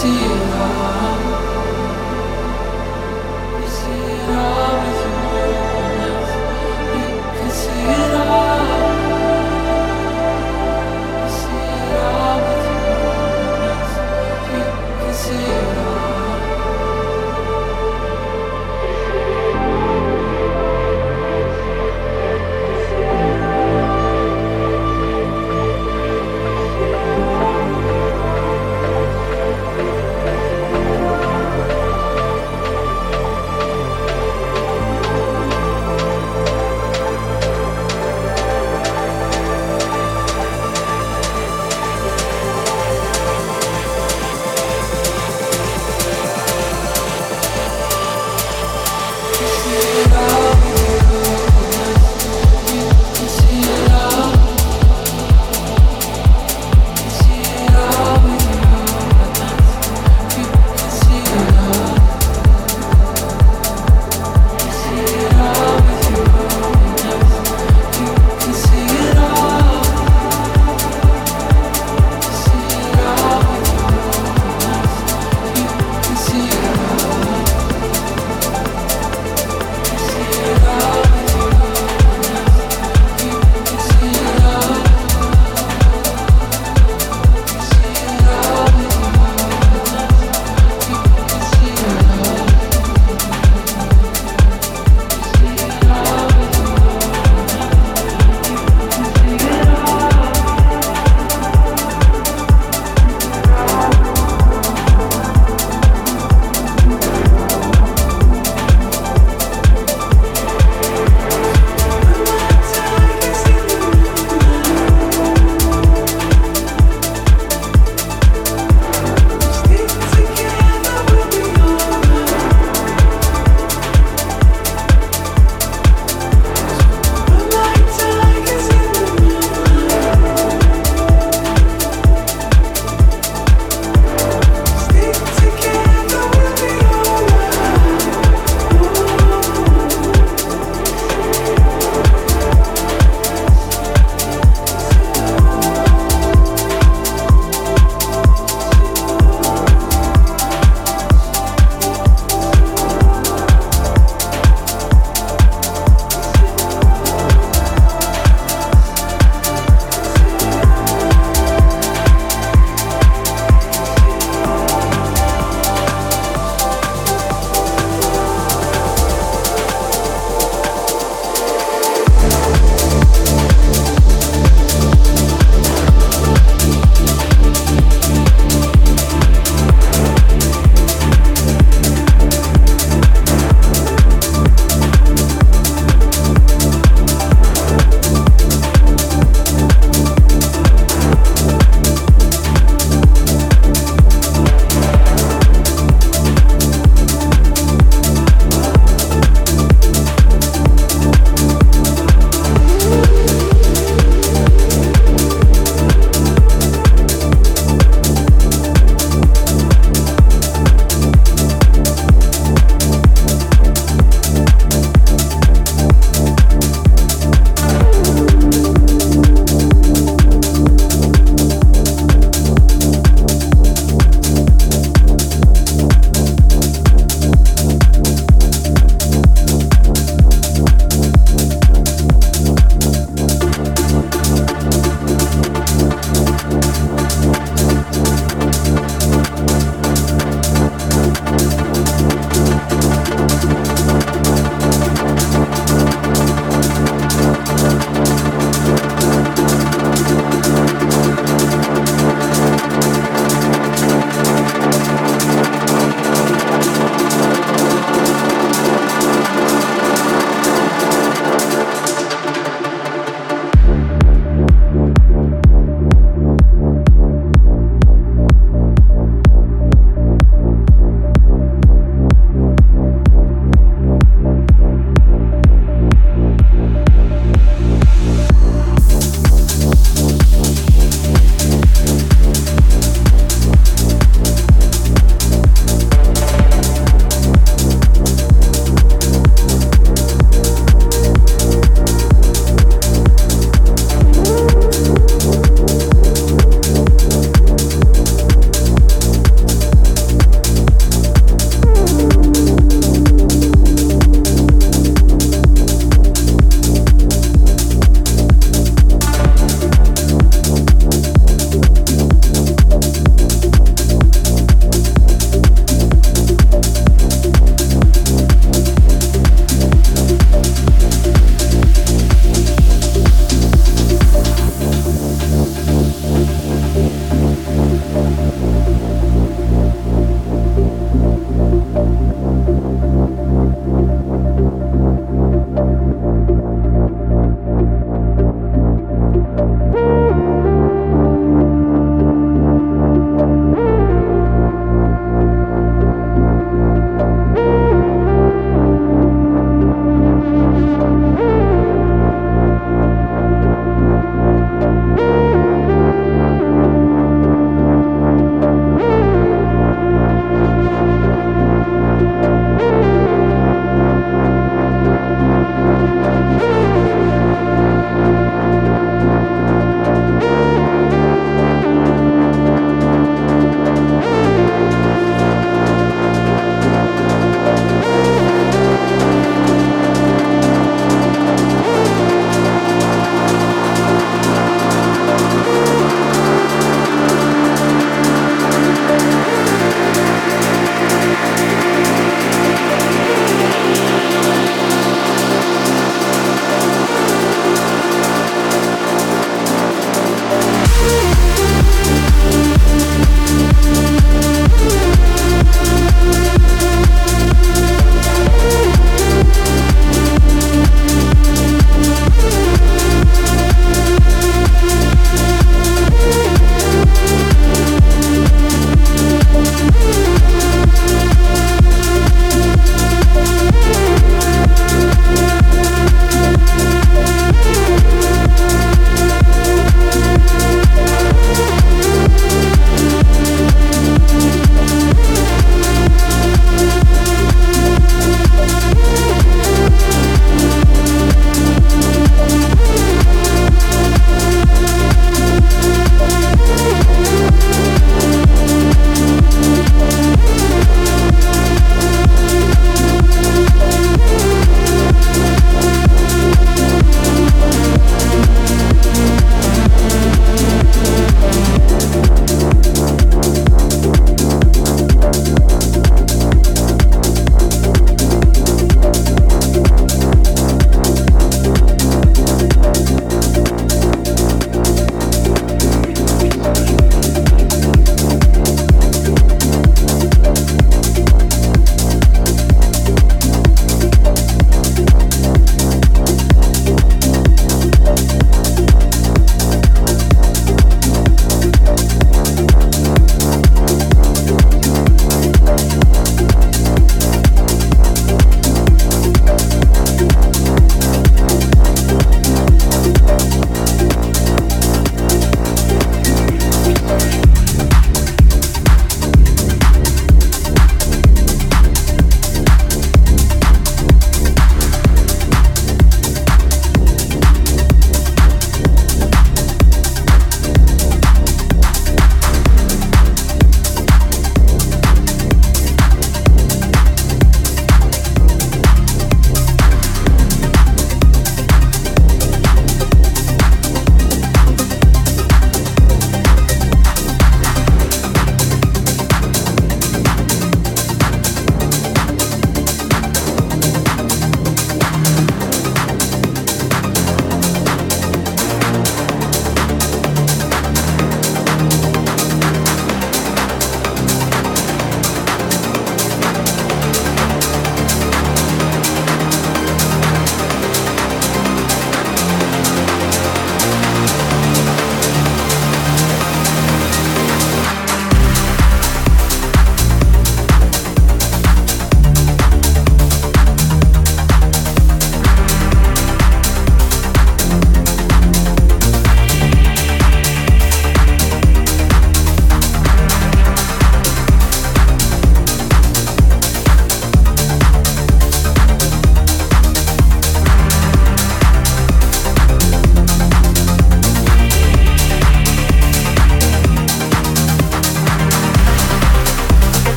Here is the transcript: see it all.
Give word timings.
see 0.00 0.08
it 0.08 0.54
all. 0.54 1.09